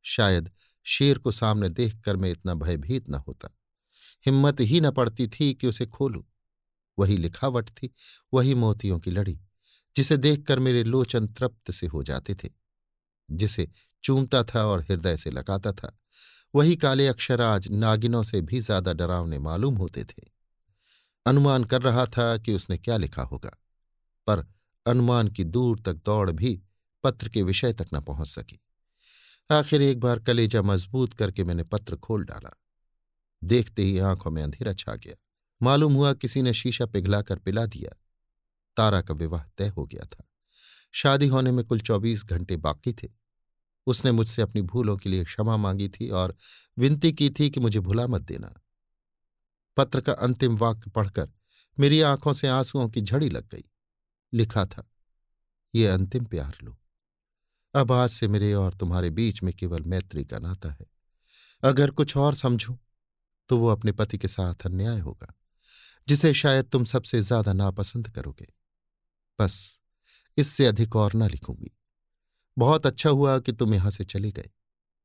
[0.05, 0.51] शायद
[0.85, 3.49] शेर को सामने देखकर मैं इतना भयभीत न होता।
[4.25, 6.21] हिम्मत ही न पड़ती थी कि उसे खोलूं।
[6.97, 7.93] वही लिखावट थी,
[8.33, 9.39] वही मोतियों की लड़ी,
[9.95, 12.49] जिसे देखकर मेरे लोचन तृप्त से हो जाते थे।
[13.29, 13.67] जिसे
[14.03, 15.97] चूमता था और हृदय से लगाता था,
[16.55, 20.23] वही काले अक्षर आज नागिनों से भी ज़्यादा डरावने मालूम होते थे।
[21.25, 23.51] अनुमान कर रहा था कि उसने क्या लिखा होगा,
[24.27, 24.45] पर
[24.85, 26.61] अनुमान की दूर तक दौड़ भी
[27.03, 28.59] पत्र के विषय तक न पहुँच सकी।
[29.51, 32.61] आखिर एक बार कलेजा मज़बूत करके मैंने पत्र खोल डाला।
[33.43, 35.15] देखते ही आँखों में अंधेरा छा गया।
[35.61, 37.97] मालूम हुआ किसी ने शीशा पिघलाकर पिला दिया।
[38.77, 40.23] तारा का विवाह तय हो गया था।
[40.91, 43.09] शादी होने में कुल चौबीस घंटे बाकी थे।
[43.87, 46.35] उसने मुझसे अपनी भूलों के लिए क्षमा मांगी थी और
[46.77, 48.53] विनती की थी कि मुझे भुला मत देना।
[49.77, 51.29] पत्र का अंतिम वाक्य पढ़कर
[51.79, 53.63] मेरी आँखों से आंसुओं की झड़ी लग गई।
[54.33, 54.83] लिखा था,
[55.73, 56.77] ये अंतिम प्यार लो।
[57.75, 60.85] अब आज से मेरे और तुम्हारे बीच में केवल मैत्री का नाता है।
[61.63, 62.75] अगर कुछ और समझूं
[63.49, 65.33] तो वो अपने पति के साथ अन्याय होगा,
[66.07, 68.47] जिसे शायद तुम सबसे ज़्यादा नापसंद करोगे।
[69.39, 69.79] बस,
[70.37, 71.71] इससे अधिक और ना लिखूँगी।
[72.57, 74.49] बहुत अच्छा हुआ कि तुम यहाँ से चले गए।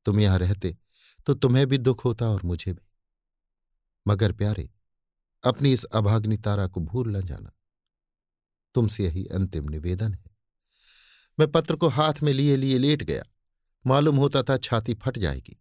[0.06, 0.76] तुम यहाँ रहते
[1.26, 2.86] तो तुम्हें भी दुख होता और मुझे भी।
[4.06, 4.68] मगर प्यारे,
[5.44, 7.50] अपनी इस अभाग्नि तारा को भूल न जाना।
[8.76, 10.24] तुमसे यही अंतिम निवेदन है।
[11.38, 13.22] मैं पत्र को हाथ में लिए लिए लेट गया।
[13.86, 15.56] मालूम होता था छाती फट जाएगी।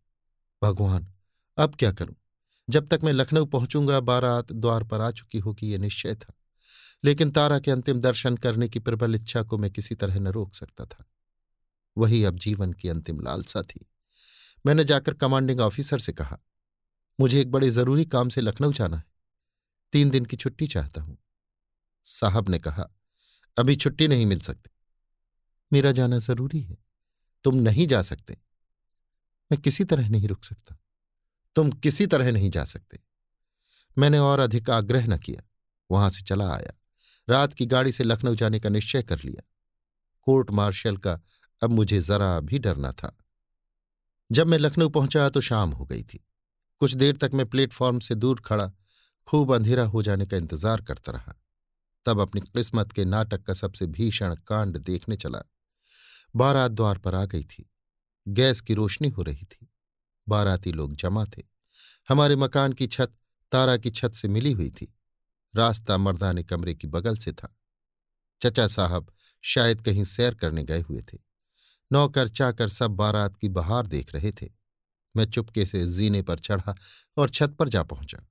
[0.63, 1.13] भगवान,
[1.57, 2.15] अब क्या करूँ?
[2.69, 6.33] जब तक मैं लखनऊ पहुंचूँगा, बारात द्वार पर आ चुकी होगी यह निश्चय था।
[7.03, 10.55] लेकिन तारा के अंतिम दर्शन करने की प्रबल इच्छा को मैं किसी तरह न रोक
[10.55, 11.05] सकता था।
[11.97, 13.85] वही अब जीवन की अंतिम लालसा थी।
[14.65, 16.39] मैंने जाकर कमांडिंग ऑफिसर से कहा,
[17.19, 19.03] मुझे एक बड़े ज़रूरी काम से लखनऊ जाना है।
[19.91, 21.17] तीन दिन की छुट्टी चाहता हूँ।
[22.05, 22.89] साहब ने कहा
[23.57, 24.69] अभी छुट्टी नहीं मिल सकती।
[25.71, 26.77] मेरा जाना ज़रूरी है।
[27.43, 28.37] तुम नहीं जा सकते।
[29.51, 30.77] मैं किसी तरह नहीं रुक सकता।
[31.55, 32.99] तुम किसी तरह नहीं जा सकते।
[33.97, 35.41] मैंने और अधिक आग्रह न किया।
[35.91, 36.73] वहाँ से चला आया।
[37.29, 39.43] रात की गाड़ी से लखनऊ जाने का निश्चय कर लिया।
[40.21, 41.19] कोर्ट मार्शल का
[41.61, 43.17] अब मुझे जरा भी डरना था।
[44.31, 46.25] जब मैं लखनऊ पहुँचा तो शाम हो गई थी।
[46.79, 48.71] कुछ देर तक मैं प्लेटफॉर्म से दूर खड़ा,
[49.27, 51.33] खूब अंधेरा हो जाने का इंतज़ार करता रहा।
[52.05, 55.39] तब अपनी किस्मत के नाटक का सबसे भीषण कांड देखने चला।
[56.35, 57.71] बारात द्वार पर आ गई थी।
[58.27, 59.71] गैस की रोशनी हो रही थी।
[60.27, 61.43] बाराती लोग जमा थे।
[62.09, 63.15] हमारे मकान की छत
[63.51, 64.95] तारा की छत से मिली हुई थी।
[65.55, 67.57] रास्ता मर्दाने कमरे की बगल से था।
[68.41, 71.17] चचा साहब शायद कहीं सैर करने गए हुए थे।
[71.91, 74.49] नौकर चाकर सब बारात की बहार देख रहे थे।
[75.15, 76.75] मैं चुपके से जीने पर चढ़ा
[77.17, 78.27] और छत पर जा पहुँचा।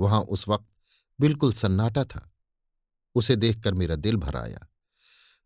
[0.00, 0.66] वहाँ उस वक्त
[1.20, 2.31] बिल्कुल सन्नाटा था।
[3.14, 4.68] उसे देखकर मेरा दिल भर आया।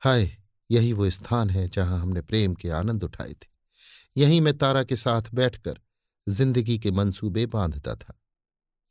[0.03, 0.37] हाय,
[0.71, 3.49] यही वो स्थान है जहाँ हमने प्रेम के आनंद उठाए थे।
[4.17, 5.81] यहीं मैं तारा के साथ बैठकर
[6.29, 8.21] ज़िंदगी के मंसूबे बांधता था।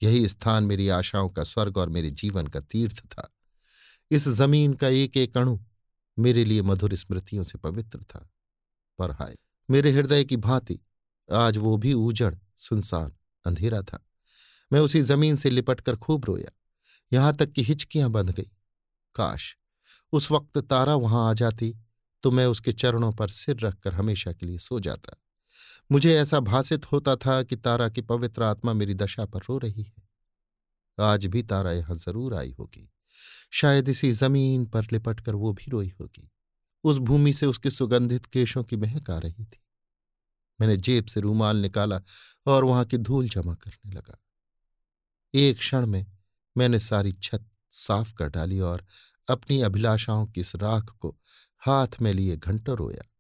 [0.04, 3.32] यही स्थान मेरी आशाओं का स्वर्ग और मेरे जीवन का तीर्थ था।
[4.12, 5.58] इस ज़मीन का एक एक अणु
[6.20, 8.30] मेरे लिए मधुर स्मृतियों से पवित्र था।
[9.00, 9.38] पर हाय,
[9.70, 10.80] मेरे हृदय की भांति
[11.32, 13.14] आज वो भी उजड़ सुनसान,
[13.46, 14.06] अंधेरा था।
[14.74, 16.52] मैं उसी ज़मीन से लिपटकर खूब रोया।
[17.14, 18.52] यहाँ तक कि हिचकियाँ बंध गई।
[19.16, 19.56] काश,
[20.14, 21.76] उस वक्त तारा वहाँ आ जाती
[22.24, 25.16] तो मैं उसके चरणों पर सिर रखकर हमेशा के लिए सो जाता।
[25.92, 29.84] मुझे ऐसा भाषित होता था कि तारा की पवित्र आत्मा मेरी दशा पर रो रही
[29.84, 30.04] है।
[30.98, 32.90] आज भी तारा यहाँ ज़रूर आई होगी।
[33.52, 36.30] शायद इसी ज़मीन पर लिपटकर वो भी रोई होगी।
[36.84, 39.64] उस भूमि से उसके सुगंधित केशों की महक आ रही थी।
[40.60, 42.02] मैंने जेब से रूमाल निकाला
[42.46, 44.18] और वहाँ की धूल जमा करने लगा।
[45.34, 46.06] एक क्षण में
[46.56, 48.86] मैंने सारी छत साफ़ कर डाली और
[49.30, 51.18] अपनी अभिलाषाओं की इस राख को
[51.60, 53.12] हाथ में लिए घंटों रोया।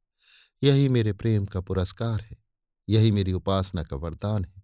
[0.64, 2.38] यही मेरे प्रेम का पुरस्कार है,
[2.90, 4.64] यही मेरी उपासना का वरदान है,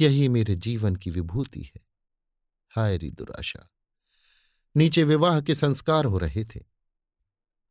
[0.00, 1.80] यही मेरे जीवन की विभूति है।
[2.76, 3.70] हाय री दुराशा।
[4.76, 6.60] नीचे विवाह के संस्कार हो रहे थे।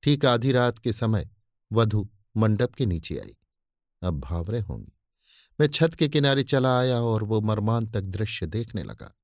[0.04, 1.30] ठीक आधी रात के समय
[1.71, 3.38] वधु मंडप के नीचे आई।
[4.04, 4.93] अब भावरे होंगी।
[5.60, 9.15] मैं छत के किनारे चला आया और वो मर्मांतक दृश्य देखने लगा।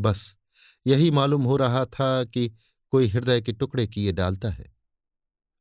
[0.00, 0.36] बस
[0.86, 2.52] यही मालूम हो रहा था कि
[2.90, 4.76] कोई हृदय के टुकड़े किए डालता है।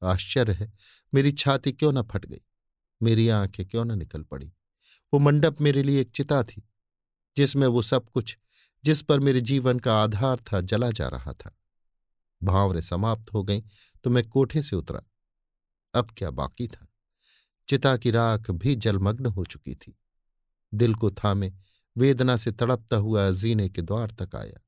[0.04, 0.74] आश्चर्य है,
[1.14, 2.42] मेरी छाती क्यों न फट गई?
[3.04, 4.54] मेरी आँखें क्यों न निकल पड़ी?
[5.14, 6.70] वो मंडप मेरे लिए एक चिता थी,
[7.38, 8.38] जिसमें वो सब कुछ,
[8.84, 11.58] जिस पर मेरे जीवन का आधार था, जला जा रहा था।
[12.44, 13.62] भावरें समाप्त हो गईं
[14.04, 15.02] तो मैं कोठे से उतरा।
[15.94, 16.88] अब क्या बाकी था?
[17.68, 20.00] चिता की राख भी जलमग्न हो चुकी थी।
[20.74, 21.54] दिल को थामे,
[21.98, 24.62] वेदना से तड़पता हुआ जीने के द्वार तक आया।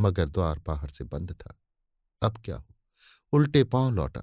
[0.00, 1.58] मगर द्वार बाहर से बंद था।
[2.22, 2.74] अब क्या हो
[3.32, 4.22] उल्टे पाँव लौटा।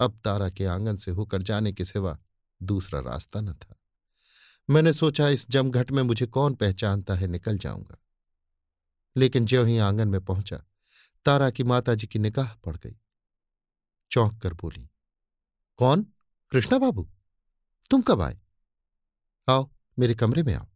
[0.00, 2.18] अब तारा के आँगन से होकर जाने के सिवा
[2.62, 3.74] दूसरा रास्ता न था।
[4.70, 7.98] मैंने सोचा, इस जमघट में मुझे कौन पहचानता है, निकल जाऊँगा।
[9.16, 10.64] लेकिन ज्यों ही आँगन में पहुँचा,
[11.24, 12.96] तारा की माताजी की निगाह पड़ गई।
[14.10, 14.90] चौंक कर बोली,
[15.76, 16.06] कौन?
[16.50, 17.10] कृष्णा बाबू?
[17.90, 18.40] तुम कब आए?
[19.48, 20.66] आओ, मेरे कमरे में आओ।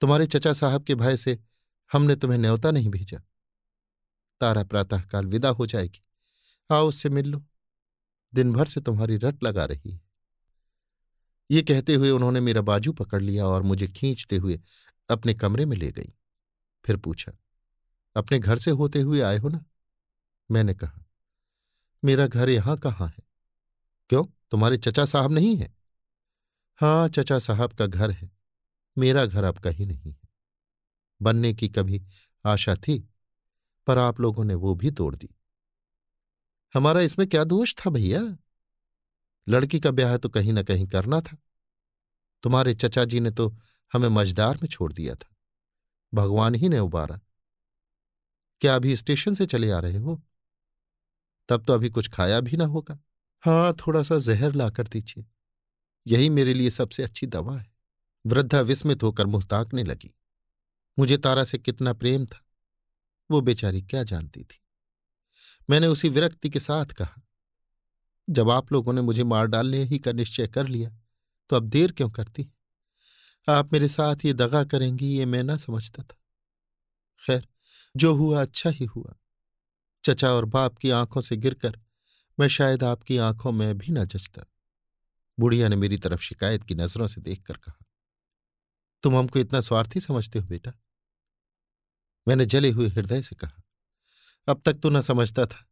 [0.00, 1.40] तुम्हारे चचा साहब के भय से
[1.92, 3.22] हमने तुम्हें न्योता नहीं भेजा।
[4.40, 6.02] तारा प्रातःकाल विदा हो जाएगी।
[6.70, 7.44] आओ उससे मिल लो।
[8.34, 10.00] दिन भर से तुम्हारी रट लगा रही है।
[11.50, 14.60] ये कहते हुए उन्होंने मेरा बाजू पकड़ लिया और मुझे खींचते हुए
[15.10, 16.12] अपने कमरे में ले गई।
[16.84, 17.32] फिर पूछा,
[18.16, 19.64] अपने घर से होते हुए आए हो ना?
[20.50, 21.04] मैंने कहा,
[22.04, 23.22] मेरा घर यहाँ कहाँ है?
[24.10, 24.24] क्यों?
[24.50, 25.74] तुम्हारे चचा साहब नहीं है?
[26.76, 28.30] हाँ चचा साहब का घर है।
[28.98, 30.28] मेरा घर अब कहीं नहीं है।
[31.22, 32.02] बनने की कभी
[32.44, 33.09] आशा थी
[33.90, 35.28] पर आप लोगों ने वो भी तोड़ दी।
[36.74, 38.36] हमारा इसमें क्या दोष था भैया?
[39.48, 41.36] लड़की का ब्याह तो कहीं ना कहीं करना था।
[42.42, 43.56] तुम्हारे चचा जी ने तो
[43.92, 45.36] हमें मजदार में छोड़ दिया था।
[46.14, 47.20] भगवान ही ने उबारा।
[48.60, 50.22] क्या अभी स्टेशन से चले आ रहे हो?
[51.48, 52.98] तब तो अभी कुछ खाया भी ना होगा।
[53.40, 55.26] हाँ थोड़ा सा जहर लाकर दीजिए।
[56.06, 57.72] यही मेरे लिए सबसे अच्छी दवा है।
[58.26, 60.14] वृद्धा विस्मित होकर मुँह ताकने लगी।
[60.98, 62.46] मुझे तारा से कितना प्रेम था।
[63.30, 64.60] वो बेचारी क्या जानती थी?
[65.70, 67.22] मैंने उसी विरक्ति के साथ कहा,
[68.28, 70.90] जब आप लोगों ने मुझे मार डालने ही का निश्चय कर लिया
[71.50, 72.48] तो अब देर क्यों करती
[73.48, 76.16] आप मेरे साथ ये दगा करेंगी, ये मैं ना समझता था।
[77.20, 77.46] खैर,
[77.96, 79.14] जो हुआ अच्छा ही हुआ।
[80.04, 81.78] चचा और बाप की आँखों से गिरकर
[82.38, 84.44] मैं शायद आपकी आँखों में भी ना जचता।
[85.38, 87.78] बुढ़िया ने मेरी तरफ़ शिकायत की नज़रों से देखकर कहा,
[89.04, 90.72] तुम हमको इतना स्वार्थी समझते हो बेटा?
[92.30, 93.62] मैंने जले हुए हृदय से कहा।
[94.48, 95.66] अब तक तो न समझता था,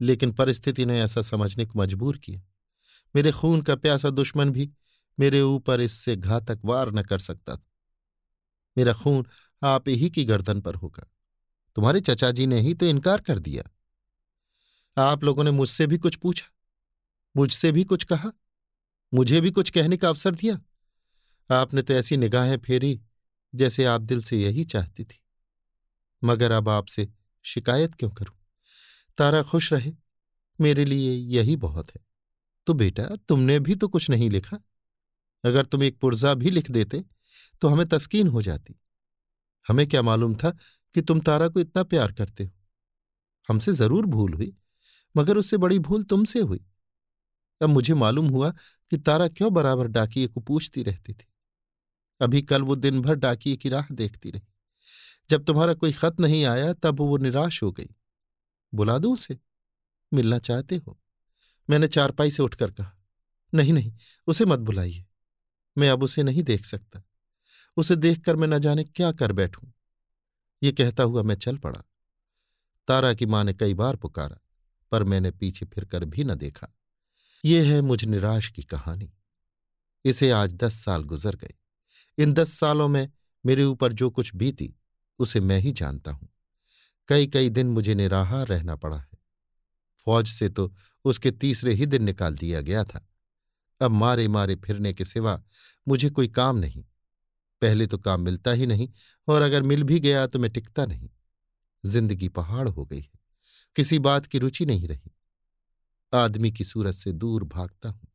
[0.00, 2.42] लेकिन परिस्थिति ने ऐसा समझने को मजबूर किया।
[3.14, 4.70] मेरे खून का प्यासा दुश्मन भी
[5.18, 7.66] मेरे ऊपर इससे घातक वार न कर सकता था।
[8.76, 9.26] मेरा खून
[9.62, 11.06] आप ही की गर्दन पर होगा।
[11.76, 13.64] तुम्हारे चचा जी ने ही तो इनकार कर दिया।
[14.96, 16.46] आप लोगों ने मुझसे भी कुछ पूछा,
[17.36, 18.32] मुझसे भी कुछ कहा,
[19.12, 20.60] मुझे भी कुछ कहने का अवसर दिया।
[21.50, 23.00] आपने तो ऐसी निगाहें फेरी
[23.54, 25.18] जैसे आप दिल से यही चाहती थी।
[26.22, 27.08] मगर अब आपसे
[27.44, 28.36] शिकायत क्यों करूँ?
[29.18, 29.92] तारा खुश रहे,
[30.58, 32.00] मेरे लिए यही बहुत है।
[32.66, 34.58] तो बेटा, तुमने भी तो कुछ नहीं लिखा।
[35.44, 37.04] अगर तुम एक पुर्जा भी लिख देते
[37.62, 38.74] तो हमें तस्कीन हो जाती।
[39.66, 40.50] हमें क्या मालूम था
[40.94, 42.50] कि तुम तारा को इतना प्यार करते हो?
[43.48, 44.52] हमसे ज़रूर भूल हुई,
[45.14, 46.60] मगर उससे बड़ी भूल तुमसे हुई।
[47.60, 48.50] अब मुझे मालूम हुआ
[48.90, 51.26] कि तारा क्यों बराबर डाकिए को पूछती रहती थी।
[52.20, 54.42] अभी कल वो दिन भर डाकिए की राह देखती रही।
[55.30, 57.88] जब तुम्हारा कोई खत नहीं आया, तब वो निराश हो गई।
[58.74, 59.38] बुला दो उसे?
[60.14, 61.00] मिलना चाहते हो?
[61.70, 62.92] मैंने चारपाई से उठकर कहा,
[63.54, 65.06] नहीं नहीं, उसे मत बुलाइए।
[65.78, 67.02] मैं अब उसे नहीं देख सकता।
[67.76, 69.68] उसे देखकर मैं न जाने क्या कर बैठूं?
[70.62, 71.84] ये कहता हुआ मैं चल पड़ा।
[72.88, 74.38] तारा की माँ ने कई बार पुकारा,
[74.92, 76.68] पर मैंने पीछे फिरकर भी न देखा।
[77.44, 79.14] ये है मुझ निराश की कहानी।
[80.04, 81.54] इसे आज दस साल गुजर गए।
[82.18, 83.12] इन दस सालों में
[83.46, 84.74] मेरे ऊपर जो कुछ बीती
[85.18, 86.28] उसे मैं ही जानता हूँ।
[87.08, 89.18] कई कई दिन मुझे निराहार रहना पड़ा है।
[89.98, 93.08] फौज से तो उसके तीसरे ही दिन निकाल दिया गया था।
[93.80, 95.42] अब मारे मारे फिरने के सिवा
[95.88, 96.84] मुझे कोई काम नहीं।
[97.62, 98.88] पहले तो काम मिलता ही नहीं
[99.28, 101.10] और अगर मिल भी गया तो मैं टिकता नहीं।
[101.84, 103.18] ज़िंदगी पहाड़ हो गई है।
[103.76, 105.10] किसी बात की रुचि नहीं रही।
[106.14, 108.08] आदमी की सूरत से दूर भागता हूँ।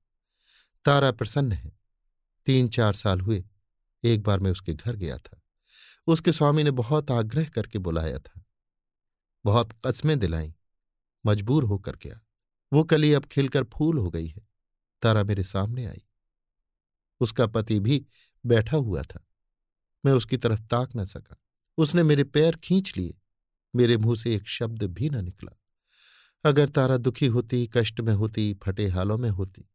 [0.86, 1.72] तारा प्रसन्न है।
[2.46, 3.44] तीन चार साल हुए।
[4.04, 5.43] एक बार मैं उसके घर गया था।
[6.08, 8.46] उसके स्वामी ने बहुत आग्रह करके बुलाया था।
[9.46, 10.56] बहुत कस्में दिलाई,
[11.26, 12.22] मजबूर होकर गया
[12.74, 14.48] वो कली अब खिलकर फूल हो गई है,
[15.02, 16.04] तारा मेरे सामने आई।
[17.20, 18.06] उसका पति भी
[18.46, 19.26] बैठा हुआ था।
[20.06, 21.36] मैं उसकी तरफ़ ताक न सका।
[21.78, 23.20] उसने मेरे पैर खींच लिए।
[23.76, 25.60] मेरे मुँह से एक शब्द भी न निकला।
[26.44, 29.70] अगर तारा दुखी होती, कष्ट में होती, फटे हालों में होती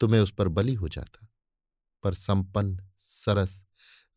[0.00, 1.28] तो मैं उस पर बली हो जाता।
[2.06, 3.64] पर संपन्न, सरस,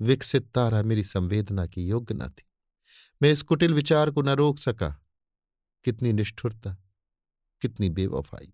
[0.01, 2.43] विकसित तारा मेरी संवेदना की योग्य न थी।
[3.21, 4.89] मैं इस कुटिल विचार को न रोक सका।
[5.83, 6.77] कितनी निष्ठुरता,
[7.61, 8.53] कितनी बेवफाई।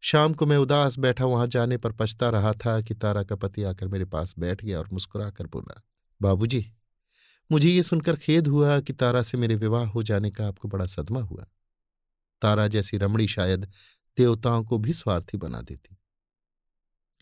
[0.00, 3.62] शाम को मैं उदास बैठा वहाँ जाने पर पछता रहा था कि तारा का पति
[3.62, 5.82] आकर मेरे पास बैठ गया और मुस्कुराकर बोला,
[6.22, 6.72] बाबूजी,
[7.52, 10.86] मुझे ये सुनकर खेद हुआ कि तारा से मेरे विवाह हो जाने का आपको बड़ा
[10.86, 11.46] सदमा हुआ।
[12.42, 13.70] तारा जैसी रमणी शायद
[14.16, 15.96] देवताओं को भी स्वार्थी बना देती।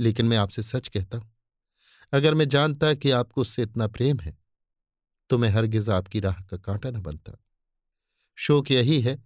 [0.01, 1.31] लेकिन मैं आपसे सच कहता हूँ,
[2.13, 4.37] अगर मैं जानता कि आपको उससे इतना प्रेम है
[5.31, 7.37] तो मैं हरगिज आपकी राह का कांटा न बनता।
[8.39, 9.17] शोक यही है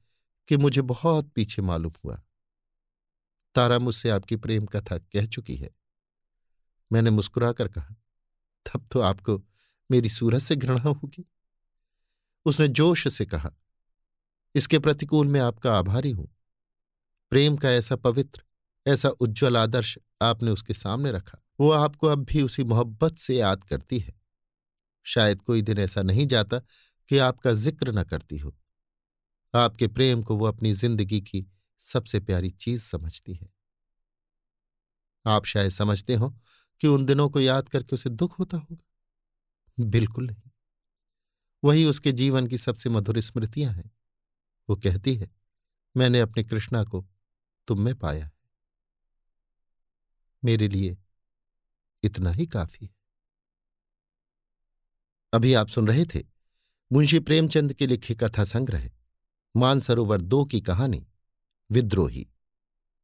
[0.49, 2.21] कि मुझे बहुत पीछे मालूम हुआ।
[3.55, 5.71] तारा मुझसे आपकी प्रेम कथा कह चुकी है।
[6.91, 7.95] मैंने मुस्कुराकर कहा,
[8.67, 9.41] तब तो आपको
[9.91, 11.25] मेरी सूरत से घृणा होगी।
[12.47, 13.51] उसने जोश से कहा,
[14.55, 16.29] इसके प्रतिकूल मैं आपका आभारी हूँ।
[17.33, 18.43] प्रेम का ऐसा पवित्र,
[18.87, 23.65] ऐसा उज्जवल आदर्श आपने उसके सामने रखा, वो आपको अब भी उसी मोहब्बत से याद
[23.65, 24.15] करती है।
[25.07, 26.59] शायद कोई दिन ऐसा नहीं जाता
[27.11, 28.55] कि आपका ज़िक्र न करती हो।
[29.55, 31.47] आपके प्रेम को वो अपनी ज़िंदगी की
[31.81, 33.49] सबसे प्यारी चीज़ समझती है।
[35.25, 36.31] आप शायद समझते हो
[36.81, 38.85] कि उन दिनों को याद करके उसे दुख होता होगा।
[39.79, 40.51] बिल्कुल नहीं।
[41.63, 43.91] वही उसके जीवन की सबसे मधुर स्मृतियाँ हैं।
[44.69, 45.31] वो कहती है,
[45.95, 47.07] मैंने अपनी कृष्णा को
[47.69, 48.31] तुम में पाया
[50.45, 50.97] मेरे लिए
[52.03, 52.95] इतना ही काफ़ी है।
[55.33, 56.23] अभी आप सुन रहे थे
[56.93, 58.91] मुंशी प्रेमचंद के लिखे कथा संग्रह,
[59.57, 61.07] मानसरोवर दो की कहानी,
[61.71, 62.29] विद्रोही,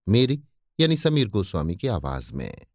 [0.08, 0.42] मेरी
[0.80, 2.66] यानी समीर गोस्वामी की आवाज़ में।